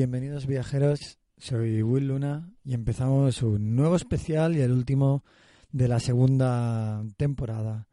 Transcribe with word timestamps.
Bienvenidos 0.00 0.46
viajeros, 0.46 1.18
soy 1.36 1.82
Will 1.82 2.08
Luna 2.08 2.50
y 2.64 2.72
empezamos 2.72 3.42
un 3.42 3.76
nuevo 3.76 3.96
especial 3.96 4.56
y 4.56 4.62
el 4.62 4.72
último 4.72 5.24
de 5.72 5.88
la 5.88 6.00
segunda 6.00 7.04
temporada. 7.18 7.89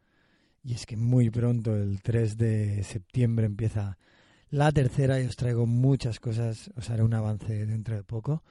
Y 0.67 0.73
es 0.73 0.85
que 0.85 0.98
muy 0.98 1.30
pronto, 1.30 1.77
el 1.77 2.02
3 2.02 2.38
de 2.38 2.84
septiembre, 2.84 3.46
empieza 3.46 3.98
la 4.49 4.70
tercera 4.74 5.21
y 5.21 5.26
os 5.26 5.37
traigo 5.37 5.65
muchas 5.65 6.20
cosas, 6.20 6.70
os 6.76 6.90
haré 6.90 7.04
un 7.04 7.13
avance 7.13 7.65
dentro 7.65 7.96
de 7.96 8.04
poco. 8.04 8.43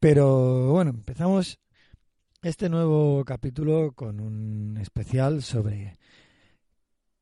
Pero 0.00 0.72
bueno, 0.72 0.92
empezamos 0.92 1.58
este 2.40 2.70
nuevo 2.70 3.22
capítulo 3.26 3.92
con 3.92 4.18
un 4.18 4.78
especial 4.80 5.42
sobre, 5.42 5.98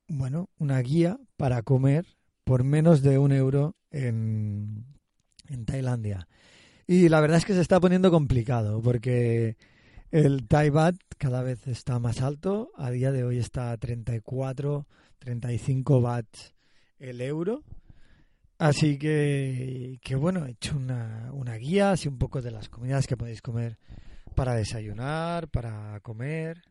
bueno, 0.06 0.48
una 0.58 0.78
guía 0.78 1.18
para 1.36 1.62
comer 1.62 2.06
por 2.44 2.62
menos 2.62 3.02
de 3.02 3.18
un 3.18 3.32
euro 3.32 3.74
en, 3.90 4.84
en 5.48 5.64
Tailandia. 5.64 6.28
Y 6.86 7.08
la 7.08 7.20
verdad 7.20 7.38
es 7.38 7.44
que 7.44 7.54
se 7.54 7.62
está 7.62 7.80
poniendo 7.80 8.12
complicado 8.12 8.80
porque 8.80 9.56
el 10.10 10.48
Thai 10.48 10.70
Baht 10.70 10.96
cada 11.18 11.42
vez 11.42 11.66
está 11.66 11.98
más 11.98 12.20
alto. 12.20 12.72
A 12.76 12.90
día 12.90 13.12
de 13.12 13.24
hoy 13.24 13.38
está 13.38 13.70
a 13.70 13.76
34, 13.76 14.86
35 15.18 16.00
bahts 16.00 16.54
el 16.98 17.20
euro. 17.20 17.62
Así 18.58 18.98
que, 18.98 19.98
que 20.02 20.16
bueno, 20.16 20.46
he 20.46 20.50
hecho 20.50 20.76
una, 20.76 21.30
una 21.32 21.54
guía, 21.54 21.92
así 21.92 22.08
un 22.08 22.18
poco 22.18 22.42
de 22.42 22.50
las 22.50 22.68
comidas 22.68 23.06
que 23.06 23.16
podéis 23.16 23.40
comer 23.40 23.78
para 24.34 24.54
desayunar, 24.54 25.48
para 25.48 25.98
comer. 26.00 26.62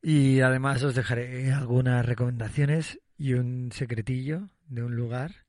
Y 0.00 0.40
además 0.40 0.82
os 0.82 0.94
dejaré 0.94 1.52
algunas 1.52 2.04
recomendaciones 2.06 2.98
y 3.18 3.34
un 3.34 3.70
secretillo 3.72 4.48
de 4.66 4.82
un 4.82 4.96
lugar 4.96 5.44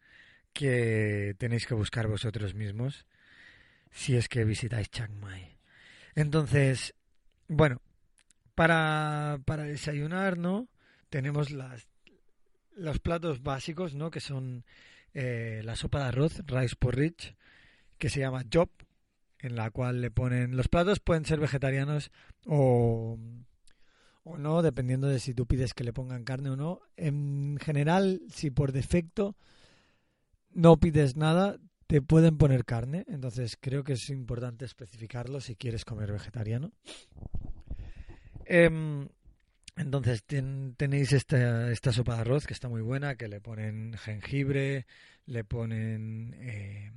que 0.51 1.35
tenéis 1.39 1.65
que 1.65 1.73
buscar 1.73 2.07
vosotros 2.07 2.53
mismos 2.53 3.05
si 3.91 4.15
es 4.15 4.27
que 4.27 4.43
visitáis 4.43 4.89
Chiang 4.89 5.19
Mai. 5.19 5.52
Entonces, 6.15 6.93
bueno, 7.47 7.81
para, 8.55 9.39
para 9.45 9.63
desayunar, 9.63 10.37
¿no? 10.37 10.67
Tenemos 11.09 11.51
las, 11.51 11.87
los 12.75 12.99
platos 12.99 13.41
básicos, 13.41 13.95
¿no? 13.95 14.11
Que 14.11 14.19
son 14.19 14.65
eh, 15.13 15.61
la 15.63 15.75
sopa 15.75 15.99
de 15.99 16.05
arroz, 16.05 16.41
rice 16.45 16.75
porridge, 16.77 17.35
que 17.97 18.09
se 18.09 18.19
llama 18.19 18.45
job, 18.51 18.69
en 19.39 19.55
la 19.55 19.71
cual 19.71 20.01
le 20.01 20.11
ponen... 20.11 20.55
Los 20.55 20.67
platos 20.67 20.99
pueden 20.99 21.25
ser 21.25 21.39
vegetarianos 21.39 22.11
o, 22.45 23.17
o 24.23 24.37
no, 24.37 24.61
dependiendo 24.61 25.07
de 25.07 25.19
si 25.19 25.33
tú 25.33 25.45
pides 25.45 25.73
que 25.73 25.83
le 25.83 25.93
pongan 25.93 26.23
carne 26.23 26.49
o 26.49 26.55
no. 26.55 26.81
En 26.95 27.57
general, 27.59 28.21
si 28.29 28.51
por 28.51 28.71
defecto 28.71 29.35
no 30.51 30.77
pides 30.77 31.15
nada, 31.15 31.57
te 31.93 32.01
pueden 32.01 32.39
poner 32.39 32.65
carne, 32.65 33.05
entonces 33.07 33.55
creo 33.61 33.83
que 33.83 33.93
es 33.93 34.09
importante 34.09 34.65
especificarlo 34.65 35.39
si 35.41 35.55
quieres 35.55 35.85
comer 35.85 36.11
vegetariano. 36.11 36.71
Em, 38.45 39.07
entonces 39.77 40.23
ten- 40.25 40.75
tenéis 40.77 41.13
esta, 41.13 41.71
esta 41.71 41.91
sopa 41.93 42.15
de 42.15 42.21
arroz 42.21 42.45
que 42.47 42.53
está 42.53 42.69
muy 42.69 42.81
buena, 42.81 43.15
que 43.15 43.27
le 43.27 43.41
ponen 43.41 43.93
jengibre, 43.97 44.85
le 45.25 45.43
ponen 45.43 46.35
eh, 46.39 46.91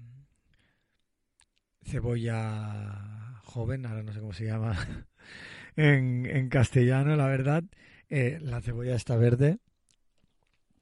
cebolla 1.84 3.40
joven, 3.44 3.86
ahora 3.86 4.02
no 4.02 4.12
sé 4.12 4.20
cómo 4.20 4.32
se 4.32 4.44
llama 4.46 4.76
en, 5.76 6.26
en 6.26 6.48
castellano, 6.48 7.16
la 7.16 7.26
verdad. 7.26 7.64
Eh, 8.08 8.38
la 8.40 8.60
cebolla 8.60 8.94
está 8.94 9.16
verde, 9.16 9.58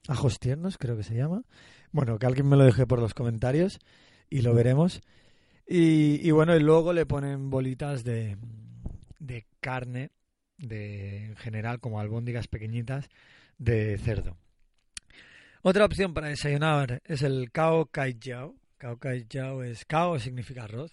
ajos 0.08 0.38
tiernos 0.38 0.78
creo 0.78 0.96
que 0.96 1.02
se 1.02 1.14
llama. 1.14 1.42
Bueno, 1.92 2.18
que 2.18 2.26
alguien 2.26 2.48
me 2.48 2.56
lo 2.56 2.64
deje 2.64 2.86
por 2.86 3.00
los 3.00 3.14
comentarios 3.14 3.78
y 4.30 4.42
lo 4.42 4.54
veremos. 4.54 5.02
Y, 5.66 6.26
y 6.26 6.30
bueno, 6.30 6.54
y 6.56 6.60
luego 6.60 6.92
le 6.92 7.06
ponen 7.06 7.50
bolitas 7.50 8.04
de, 8.04 8.36
de 9.18 9.46
carne, 9.60 10.10
de, 10.58 11.26
en 11.26 11.36
general, 11.36 11.80
como 11.80 12.00
albóndigas 12.00 12.48
pequeñitas, 12.48 13.08
de 13.58 13.96
cerdo. 13.98 14.36
Otra 15.62 15.86
opción 15.86 16.12
para 16.12 16.28
desayunar 16.28 17.00
es 17.06 17.22
el 17.22 17.50
cao 17.50 17.86
kai 17.86 18.18
jiao. 18.20 18.54
Cao 18.76 18.98
kai 18.98 19.26
jiao 19.30 19.62
es 19.62 19.84
cao, 19.86 20.18
significa 20.18 20.64
arroz. 20.64 20.92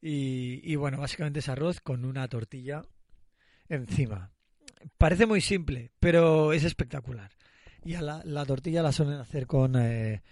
Y, 0.00 0.60
y 0.64 0.74
bueno, 0.74 0.98
básicamente 0.98 1.38
es 1.38 1.48
arroz 1.48 1.80
con 1.80 2.04
una 2.04 2.26
tortilla 2.26 2.82
encima. 3.68 4.32
Parece 4.98 5.26
muy 5.26 5.40
simple, 5.40 5.92
pero 6.00 6.52
es 6.52 6.64
espectacular. 6.64 7.30
Y 7.84 7.94
a 7.94 8.02
la, 8.02 8.22
la 8.24 8.44
tortilla 8.46 8.82
la 8.82 8.92
suelen 8.92 9.18
hacer 9.18 9.46
con 9.46 9.76
eh, 9.76 10.22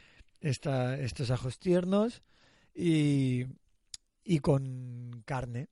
esta, 0.40 0.98
estos 0.98 1.30
ajos 1.30 1.58
tiernos 1.58 2.22
y, 2.74 3.44
y 4.24 4.38
con 4.38 5.22
carne 5.24 5.68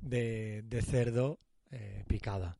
de, 0.00 0.62
de 0.62 0.82
cerdo 0.82 1.38
eh, 1.70 2.04
picada. 2.06 2.58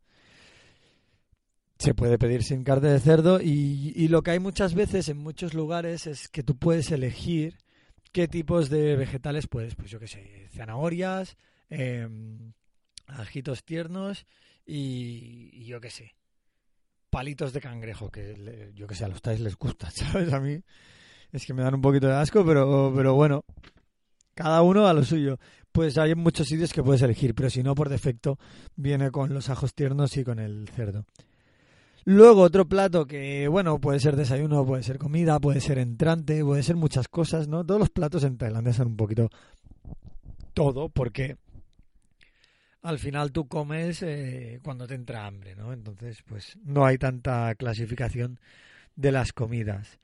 Se 1.78 1.94
puede 1.94 2.18
pedir 2.18 2.42
sin 2.42 2.62
carne 2.64 2.90
de 2.90 3.00
cerdo 3.00 3.40
y, 3.40 3.92
y 3.94 4.08
lo 4.08 4.22
que 4.22 4.32
hay 4.32 4.38
muchas 4.38 4.74
veces 4.74 5.08
en 5.08 5.18
muchos 5.18 5.54
lugares 5.54 6.06
es 6.06 6.28
que 6.28 6.42
tú 6.42 6.56
puedes 6.56 6.90
elegir 6.90 7.58
qué 8.12 8.28
tipos 8.28 8.68
de 8.68 8.96
vegetales 8.96 9.46
puedes, 9.46 9.74
pues 9.76 9.90
yo 9.90 9.98
qué 9.98 10.08
sé, 10.08 10.48
zanahorias, 10.52 11.36
eh, 11.70 12.08
ajitos 13.06 13.64
tiernos 13.64 14.26
y, 14.66 15.50
y 15.52 15.64
yo 15.64 15.80
qué 15.80 15.90
sé, 15.90 16.14
palitos 17.10 17.52
de 17.52 17.60
cangrejo, 17.60 18.10
que 18.10 18.72
yo 18.74 18.86
que 18.86 18.94
sé, 18.94 19.04
a 19.04 19.08
los 19.08 19.20
tais 19.20 19.40
les 19.40 19.56
gusta, 19.56 19.90
¿sabes? 19.94 20.32
A 20.32 20.40
mí 20.40 20.60
es 21.32 21.46
que 21.46 21.54
me 21.54 21.62
dan 21.62 21.74
un 21.74 21.80
poquito 21.80 22.06
de 22.06 22.14
asco, 22.14 22.44
pero, 22.44 22.92
pero 22.94 23.14
bueno, 23.14 23.44
cada 24.34 24.62
uno 24.62 24.86
a 24.86 24.92
lo 24.92 25.04
suyo. 25.04 25.38
Pues 25.72 25.98
hay 25.98 26.16
muchos 26.16 26.48
sitios 26.48 26.72
que 26.72 26.82
puedes 26.82 27.02
elegir, 27.02 27.34
pero 27.34 27.48
si 27.48 27.62
no, 27.62 27.76
por 27.76 27.88
defecto, 27.88 28.38
viene 28.74 29.10
con 29.10 29.32
los 29.32 29.50
ajos 29.50 29.74
tiernos 29.74 30.16
y 30.16 30.24
con 30.24 30.40
el 30.40 30.68
cerdo. 30.68 31.04
Luego 32.04 32.42
otro 32.42 32.66
plato 32.66 33.06
que, 33.06 33.46
bueno, 33.46 33.78
puede 33.78 34.00
ser 34.00 34.16
desayuno, 34.16 34.64
puede 34.64 34.82
ser 34.82 34.98
comida, 34.98 35.38
puede 35.38 35.60
ser 35.60 35.78
entrante, 35.78 36.42
puede 36.42 36.62
ser 36.62 36.74
muchas 36.74 37.06
cosas, 37.06 37.46
¿no? 37.46 37.64
Todos 37.64 37.78
los 37.78 37.90
platos 37.90 38.24
en 38.24 38.36
Tailandia 38.36 38.72
son 38.72 38.88
un 38.88 38.96
poquito 38.96 39.28
todo, 40.54 40.88
porque 40.88 41.36
al 42.82 42.98
final 42.98 43.32
tú 43.32 43.46
comes 43.46 44.02
eh, 44.02 44.60
cuando 44.62 44.86
te 44.86 44.94
entra 44.94 45.26
hambre, 45.26 45.54
¿no? 45.54 45.72
Entonces, 45.72 46.22
pues 46.26 46.56
no 46.64 46.86
hay 46.86 46.98
tanta 46.98 47.54
clasificación 47.54 48.40
de 48.96 49.12
las 49.12 49.32
comidas. 49.32 49.98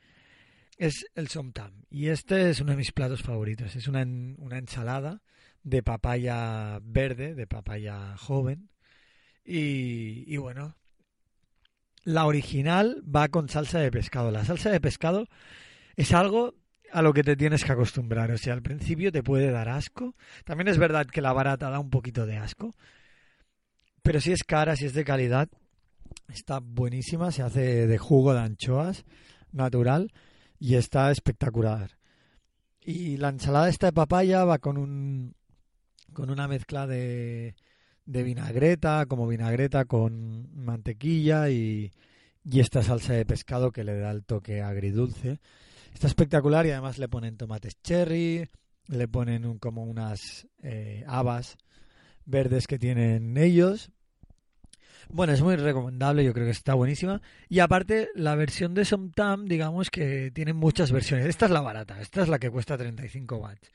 Es 0.77 1.07
el 1.15 1.29
somtam. 1.29 1.85
Y 1.91 2.09
este 2.09 2.51
es 2.51 2.61
uno 2.61 2.73
de 2.73 2.77
mis 2.77 2.93
platos 2.93 3.23
favoritos. 3.23 3.77
Es 3.77 3.89
una, 3.89 4.03
una 4.03 4.59
ensalada 4.59 5.23
de 5.63 5.83
papaya 5.83 6.79
verde, 6.83 7.35
de 7.35 7.47
papaya 7.47 8.17
joven. 8.19 8.69
Y, 9.45 10.25
y 10.27 10.37
bueno, 10.37 10.77
la 12.05 12.27
original 12.27 13.03
va 13.05 13.29
con 13.29 13.49
salsa 13.49 13.79
de 13.79 13.91
pescado. 13.91 14.31
La 14.31 14.45
salsa 14.45 14.71
de 14.71 14.81
pescado 14.81 15.29
es 15.97 16.13
algo 16.13 16.55
a 16.93 17.03
lo 17.03 17.13
que 17.13 17.23
te 17.23 17.37
tienes 17.37 17.65
que 17.65 17.73
acostumbrar. 17.73 18.31
O 18.31 18.39
sea, 18.39 18.55
al 18.55 18.63
principio 18.63 19.13
te 19.13 19.23
puede 19.23 19.51
dar 19.51 19.69
asco. 19.69 20.15
También 20.45 20.69
es 20.69 20.79
verdad 20.79 21.07
que 21.07 21.21
la 21.21 21.33
barata 21.33 21.71
da 21.71 21.79
un 21.79 21.91
poquito 21.91 22.27
de 22.27 22.37
asco. 22.37 22.75
Pero 24.03 24.21
si 24.21 24.33
es 24.33 24.45
cara, 24.45 24.77
si 24.77 24.87
es 24.87 24.95
de 24.95 25.05
calidad, 25.05 25.49
está 26.29 26.61
buenísima. 26.61 27.33
Se 27.33 27.43
hace 27.43 27.87
de 27.87 27.99
jugo 27.99 28.35
de 28.35 28.41
anchoas 28.41 29.05
natural 29.53 30.13
y 30.59 30.77
está 30.77 31.11
espectacular. 31.11 31.99
Y 32.81 33.17
la 33.17 33.31
ensalada 33.31 33.69
esta 33.69 33.87
de 33.87 33.93
papaya 33.93 34.45
va 34.45 34.59
con 34.59 34.79
un 34.79 35.35
con 36.13 36.31
una 36.31 36.49
mezcla 36.49 36.87
de, 36.87 37.57
de 38.07 38.23
vinagreta, 38.23 39.05
como 39.07 39.27
vinagreta 39.27 39.85
con 39.85 40.49
mantequilla 40.55 41.51
y, 41.51 41.93
y 42.43 42.61
esta 42.61 42.83
salsa 42.83 43.13
de 43.13 43.27
pescado 43.27 43.73
que 43.73 43.85
le 43.85 43.99
da 43.99 44.13
el 44.13 44.25
toque 44.25 44.63
agridulce. 44.63 45.41
Está 45.97 46.09
espectacular 46.09 46.67
y 46.67 46.73
además 46.73 46.99
le 46.99 47.09
ponen 47.09 47.39
tomates 47.39 47.81
cherry, 47.81 48.47
le 48.87 49.09
ponen 49.09 49.59
como 49.59 49.83
unas 49.83 50.47
eh, 50.63 51.03
habas 51.07 51.57
verdes 52.27 52.67
que 52.67 52.79
tienen 52.79 53.39
ellos. 53.39 53.91
Bueno, 55.09 55.33
es 55.33 55.41
muy 55.41 55.57
recomendable, 55.57 56.23
yo 56.23 56.35
creo 56.35 56.45
que 56.45 56.51
está 56.51 56.75
buenísima. 56.75 57.23
Y 57.49 57.61
aparte, 57.61 58.11
la 58.15 58.35
versión 58.35 58.75
de 58.75 58.85
Somtam, 58.85 59.47
digamos 59.47 59.89
que 59.89 60.31
tiene 60.33 60.53
muchas 60.53 60.93
versiones. 60.93 61.25
Esta 61.25 61.47
es 61.47 61.51
la 61.51 61.63
barata, 61.63 61.99
esta 61.99 62.21
es 62.21 62.29
la 62.29 62.39
que 62.39 62.51
cuesta 62.51 62.77
35 62.77 63.37
watts. 63.39 63.73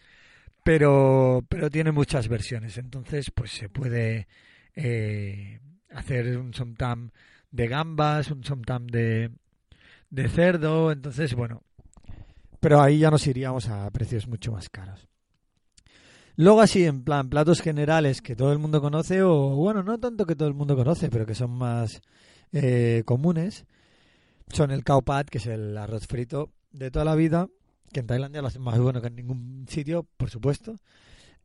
Pero, 0.64 1.44
pero 1.50 1.72
tiene 1.72 1.92
muchas 1.92 2.28
versiones, 2.28 2.78
entonces 2.78 3.32
pues 3.32 3.50
se 3.50 3.68
puede 3.68 4.28
eh, 4.76 5.60
hacer 5.90 6.38
un 6.38 6.54
Somtam 6.54 7.10
de 7.50 7.68
gambas, 7.68 8.30
un 8.30 8.44
Somtam 8.44 8.86
de, 8.86 9.32
de 10.12 10.30
cerdo, 10.30 10.92
entonces 10.92 11.34
bueno. 11.34 11.64
Pero 12.62 12.80
ahí 12.80 13.00
ya 13.00 13.12
nos 13.12 13.28
iríamos 13.28 13.68
a 13.68 13.90
precios 13.90 14.28
mucho 14.28 14.52
más 14.54 14.70
caros. 14.70 15.10
Luego 16.36 16.62
así, 16.62 16.86
en 16.86 17.04
plan, 17.04 17.30
platos 17.30 17.60
generales 17.60 18.22
que 18.22 18.36
todo 18.36 18.54
el 18.54 18.60
mundo 18.60 18.82
conoce, 18.82 19.22
o 19.24 19.50
bueno, 19.56 19.84
no 19.84 20.00
tanto 20.00 20.26
que 20.26 20.36
todo 20.36 20.48
el 20.48 20.54
mundo 20.54 20.76
conoce, 20.76 21.10
pero 21.10 21.26
que 21.26 21.36
son 21.36 21.52
más 21.52 22.02
eh, 22.54 23.04
comunes, 23.06 23.66
son 24.48 24.72
el 24.72 24.84
cow 24.84 25.04
pat, 25.04 25.28
que 25.28 25.40
es 25.40 25.48
el 25.48 25.76
arroz 25.76 26.08
frito 26.08 26.54
de 26.72 26.92
toda 26.92 27.04
la 27.04 27.16
vida, 27.16 27.48
que 27.92 28.00
en 28.00 28.08
Tailandia 28.08 28.42
lo 28.42 28.48
hacen 28.48 28.62
más 28.62 28.80
bueno 28.80 29.02
que 29.02 29.08
en 29.08 29.16
ningún 29.16 29.66
sitio, 29.68 30.08
por 30.18 30.30
supuesto. 30.30 30.76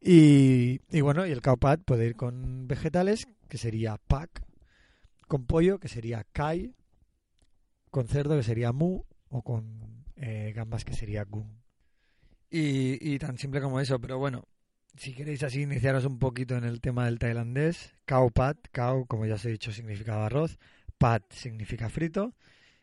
Y, 0.00 0.80
y 0.90 1.00
bueno, 1.00 1.26
y 1.26 1.32
el 1.32 1.40
cow 1.40 1.58
pat 1.58 1.80
puede 1.82 2.06
ir 2.06 2.14
con 2.14 2.68
vegetales, 2.68 3.26
que 3.48 3.58
sería 3.58 3.96
pak, 3.96 4.42
con 5.26 5.46
pollo, 5.46 5.80
que 5.80 5.88
sería 5.88 6.24
kai, 6.30 6.74
con 7.90 8.06
cerdo, 8.06 8.36
que 8.36 8.42
sería 8.42 8.72
mu, 8.72 9.02
o 9.30 9.42
con 9.42 9.95
eh, 10.16 10.52
gambas, 10.54 10.84
que 10.84 10.94
sería 10.94 11.24
gung. 11.24 11.48
Y, 12.50 13.14
y 13.14 13.18
tan 13.18 13.38
simple 13.38 13.60
como 13.60 13.80
eso, 13.80 14.00
pero 14.00 14.18
bueno, 14.18 14.46
si 14.96 15.12
queréis 15.12 15.42
así 15.42 15.62
iniciaros 15.62 16.04
un 16.04 16.18
poquito 16.18 16.56
en 16.56 16.64
el 16.64 16.80
tema 16.80 17.04
del 17.04 17.18
tailandés, 17.18 17.94
cow 18.06 18.30
pat, 18.30 18.56
cow, 18.72 19.06
como 19.06 19.26
ya 19.26 19.34
os 19.34 19.44
he 19.44 19.50
dicho, 19.50 19.72
significa 19.72 20.24
arroz, 20.24 20.58
pat 20.98 21.30
significa 21.32 21.88
frito, 21.88 22.34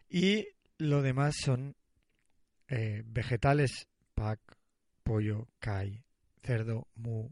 y 0.09 0.47
lo 0.77 1.01
demás 1.01 1.35
son 1.43 1.75
eh, 2.67 3.03
vegetales, 3.05 3.87
pak, 4.13 4.39
pollo, 5.03 5.47
kai, 5.59 6.03
cerdo, 6.43 6.87
mu, 6.95 7.29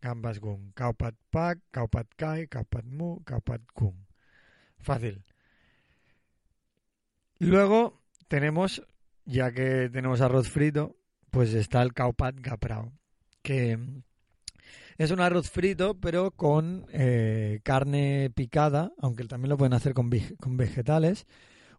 gambas, 0.00 0.38
gung, 0.38 0.72
cow 0.74 0.94
pat 0.94 1.14
pak, 1.30 1.58
cow 1.70 1.88
pat 1.88 2.08
kai, 2.16 2.46
cow 2.46 2.64
pat 2.64 2.84
mu, 2.84 3.22
cow 3.24 3.40
pat 3.40 3.62
gung. 3.74 3.96
Fácil. 4.78 5.24
Luego 7.38 8.02
tenemos, 8.28 8.82
ya 9.24 9.52
que 9.52 9.88
tenemos 9.92 10.20
arroz 10.20 10.48
frito, 10.48 10.96
pues 11.30 11.54
está 11.54 11.82
el 11.82 11.92
cow 11.94 12.12
pat 12.14 12.34
gaprao, 12.38 12.92
que 13.42 13.78
es 14.98 15.10
un 15.10 15.20
arroz 15.20 15.50
frito, 15.50 15.98
pero 15.98 16.30
con 16.30 16.86
eh, 16.92 17.60
carne 17.62 18.30
picada, 18.34 18.92
aunque 18.98 19.24
también 19.24 19.50
lo 19.50 19.56
pueden 19.56 19.72
hacer 19.72 19.94
con, 19.94 20.10
vege- 20.10 20.36
con 20.36 20.56
vegetales, 20.56 21.26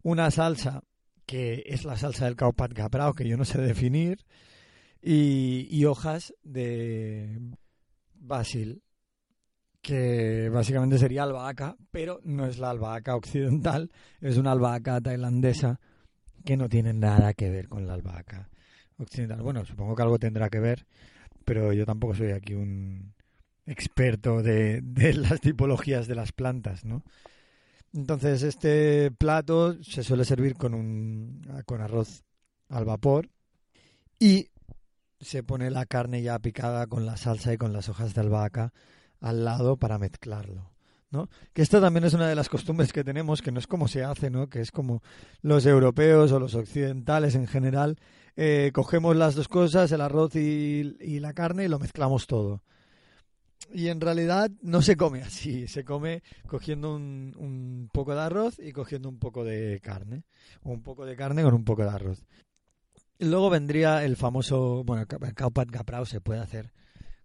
una 0.02 0.30
salsa 0.30 0.82
que 1.26 1.62
es 1.66 1.84
la 1.84 1.96
salsa 1.96 2.26
del 2.26 2.36
cow 2.36 2.52
pat 2.52 2.72
gaprao, 2.74 3.14
que 3.14 3.26
yo 3.28 3.36
no 3.36 3.44
sé 3.44 3.60
definir, 3.60 4.24
y, 5.00 5.68
y 5.70 5.84
hojas 5.84 6.34
de 6.42 7.38
basil, 8.14 8.82
que 9.80 10.48
básicamente 10.50 10.98
sería 10.98 11.22
albahaca, 11.24 11.76
pero 11.90 12.20
no 12.24 12.46
es 12.46 12.58
la 12.58 12.70
albahaca 12.70 13.14
occidental, 13.16 13.90
es 14.20 14.38
una 14.38 14.52
albahaca 14.52 15.00
tailandesa 15.00 15.78
que 16.44 16.56
no 16.56 16.68
tiene 16.68 16.92
nada 16.92 17.34
que 17.34 17.50
ver 17.50 17.68
con 17.68 17.86
la 17.86 17.94
albahaca 17.94 18.48
occidental. 18.98 19.42
Bueno, 19.42 19.64
supongo 19.64 19.94
que 19.94 20.02
algo 20.02 20.18
tendrá 20.18 20.50
que 20.50 20.60
ver, 20.60 20.86
pero 21.44 21.72
yo 21.72 21.86
tampoco 21.86 22.14
soy 22.14 22.32
aquí 22.32 22.54
un 22.54 23.14
experto 23.66 24.42
de, 24.42 24.80
de 24.82 25.14
las 25.14 25.40
tipologías 25.40 26.06
de 26.06 26.14
las 26.14 26.32
plantas, 26.32 26.84
¿no? 26.84 27.02
Entonces, 27.92 28.42
este 28.42 29.12
plato 29.12 29.80
se 29.82 30.02
suele 30.02 30.24
servir 30.24 30.56
con 30.56 30.74
un 30.74 31.42
con 31.64 31.80
arroz 31.80 32.24
al 32.68 32.84
vapor 32.84 33.30
y 34.18 34.50
se 35.20 35.42
pone 35.42 35.70
la 35.70 35.86
carne 35.86 36.20
ya 36.20 36.38
picada 36.40 36.86
con 36.88 37.06
la 37.06 37.16
salsa 37.16 37.52
y 37.52 37.56
con 37.56 37.72
las 37.72 37.88
hojas 37.88 38.14
de 38.14 38.20
albahaca 38.20 38.72
al 39.20 39.44
lado 39.44 39.76
para 39.76 39.98
mezclarlo, 39.98 40.72
¿no? 41.14 41.30
Que 41.52 41.62
esto 41.62 41.80
también 41.80 42.04
es 42.04 42.12
una 42.12 42.28
de 42.28 42.34
las 42.34 42.48
costumbres 42.48 42.92
que 42.92 43.04
tenemos, 43.04 43.40
que 43.40 43.52
no 43.52 43.60
es 43.60 43.66
como 43.66 43.88
se 43.88 44.02
hace, 44.02 44.28
¿no? 44.28 44.48
Que 44.48 44.60
es 44.60 44.70
como 44.70 45.02
los 45.40 45.64
europeos 45.64 46.32
o 46.32 46.40
los 46.40 46.54
occidentales 46.54 47.36
en 47.36 47.46
general, 47.46 47.96
eh, 48.36 48.72
cogemos 48.74 49.16
las 49.16 49.36
dos 49.36 49.48
cosas, 49.48 49.92
el 49.92 50.00
arroz 50.00 50.34
y, 50.34 51.20
la 51.20 51.32
carne, 51.32 51.64
y 51.64 51.68
lo 51.68 51.78
mezclamos 51.78 52.26
todo. 52.26 52.62
Y 53.72 53.88
en 53.88 54.00
realidad 54.00 54.50
no 54.60 54.82
se 54.82 54.96
come 54.96 55.22
así, 55.22 55.68
se 55.68 55.84
come 55.84 56.22
cogiendo 56.46 56.94
un, 56.94 57.32
un 57.38 57.88
poco 57.92 58.14
de 58.14 58.20
arroz 58.20 58.58
y 58.58 58.72
cogiendo 58.72 59.08
un 59.08 59.18
poco 59.18 59.44
de 59.44 59.80
carne, 59.80 60.24
un 60.64 60.82
poco 60.82 61.06
de 61.06 61.16
carne 61.16 61.42
con 61.42 61.54
un 61.54 61.64
poco 61.64 61.82
de 61.82 61.90
arroz. 61.90 62.24
Luego 63.20 63.48
vendría 63.48 64.04
el 64.04 64.16
famoso, 64.16 64.82
bueno, 64.84 65.06
el 65.08 65.34
cow 65.34 65.50
pat 65.52 65.70
gaprao 65.70 66.04
se 66.04 66.20
puede 66.20 66.40
hacer 66.40 66.72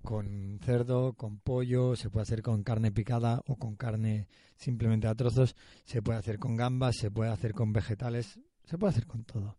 con 0.04 0.60
cerdo, 0.64 1.14
con 1.14 1.40
pollo, 1.40 1.96
se 1.96 2.10
puede 2.10 2.24
hacer 2.24 2.42
con 2.42 2.64
carne 2.64 2.92
picada 2.92 3.42
o 3.48 3.56
con 3.58 3.76
carne 3.76 4.28
simplemente 4.56 5.08
a 5.08 5.16
trozos, 5.16 5.56
se 5.86 6.02
puede 6.02 6.20
hacer 6.20 6.40
con 6.40 6.56
gambas, 6.56 6.98
se 6.98 7.12
puede 7.12 7.32
hacer 7.32 7.54
con 7.54 7.74
vegetales, 7.74 8.40
se 8.66 8.78
puede 8.78 8.92
hacer 8.92 9.08
con 9.08 9.24
todo. 9.24 9.58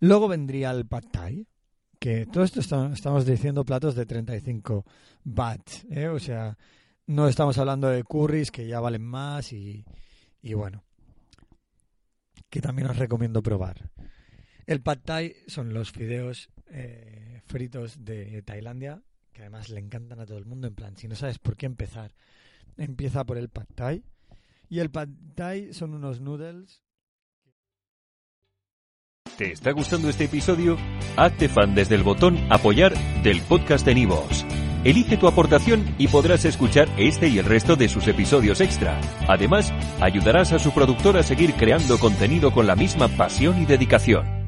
Luego 0.00 0.28
vendría 0.28 0.70
el 0.70 0.86
pad 0.86 1.04
thai, 1.10 1.46
que 1.98 2.26
todo 2.26 2.44
esto 2.44 2.60
estamos 2.60 3.24
diciendo 3.24 3.64
platos 3.64 3.94
de 3.94 4.06
35 4.06 4.84
baht, 5.24 5.70
¿eh? 5.90 6.08
o 6.08 6.18
sea, 6.18 6.58
no 7.06 7.28
estamos 7.28 7.56
hablando 7.58 7.88
de 7.88 8.02
curries 8.02 8.50
que 8.50 8.66
ya 8.66 8.80
valen 8.80 9.02
más 9.02 9.52
y, 9.52 9.84
y 10.42 10.54
bueno, 10.54 10.84
que 12.50 12.60
también 12.60 12.88
os 12.88 12.98
recomiendo 12.98 13.42
probar. 13.42 13.90
El 14.66 14.80
pad 14.82 14.98
thai 15.04 15.34
son 15.46 15.74
los 15.74 15.92
fideos 15.92 16.50
eh, 16.70 17.40
fritos 17.46 18.04
de 18.04 18.42
Tailandia, 18.42 19.02
que 19.34 19.42
además 19.42 19.68
le 19.68 19.80
encantan 19.80 20.20
a 20.20 20.26
todo 20.26 20.38
el 20.38 20.46
mundo, 20.46 20.66
en 20.66 20.74
plan, 20.74 20.96
si 20.96 21.08
no 21.08 21.16
sabes 21.16 21.38
por 21.38 21.56
qué 21.56 21.66
empezar, 21.66 22.14
empieza 22.78 23.24
por 23.24 23.36
el 23.36 23.50
pad 23.50 23.66
thai. 23.74 24.02
Y 24.70 24.78
el 24.78 24.90
pad 24.90 25.08
thai 25.34 25.74
son 25.74 25.92
unos 25.92 26.20
noodles 26.20 26.82
¿Te 29.36 29.50
está 29.50 29.72
gustando 29.72 30.08
este 30.08 30.24
episodio? 30.24 30.76
Hazte 31.16 31.48
fan 31.48 31.74
desde 31.74 31.96
el 31.96 32.04
botón 32.04 32.38
Apoyar 32.50 32.94
del 33.24 33.40
podcast 33.42 33.84
de 33.84 33.96
Nivos. 33.96 34.46
Elige 34.84 35.16
tu 35.16 35.26
aportación 35.26 35.92
y 35.98 36.06
podrás 36.06 36.44
escuchar 36.44 36.88
este 36.98 37.26
y 37.26 37.38
el 37.38 37.44
resto 37.44 37.74
de 37.74 37.88
sus 37.88 38.06
episodios 38.06 38.60
extra. 38.60 39.00
Además, 39.26 39.72
ayudarás 40.00 40.52
a 40.52 40.60
su 40.60 40.70
productor 40.72 41.16
a 41.16 41.24
seguir 41.24 41.54
creando 41.54 41.98
contenido 41.98 42.52
con 42.52 42.68
la 42.68 42.76
misma 42.76 43.08
pasión 43.08 43.60
y 43.60 43.66
dedicación. 43.66 44.43